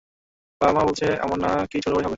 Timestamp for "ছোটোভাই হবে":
1.79-2.09